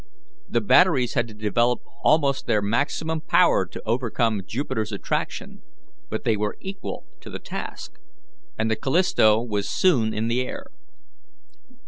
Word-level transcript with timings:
The 0.49 0.61
batteries 0.61 1.13
had 1.13 1.27
to 1.27 1.33
develop 1.35 1.81
almost 2.03 2.47
their 2.47 2.59
maximum 2.63 3.21
power 3.21 3.67
to 3.67 3.83
overcome 3.85 4.41
Jupiter's 4.47 4.91
attraction; 4.91 5.61
but 6.09 6.23
they 6.23 6.35
were 6.35 6.57
equal 6.59 7.05
to 7.19 7.29
the 7.29 7.37
task, 7.37 7.99
and 8.57 8.71
the 8.71 8.75
Callisto 8.75 9.39
was 9.39 9.69
soon 9.69 10.11
in 10.11 10.27
the 10.27 10.41
air. 10.41 10.71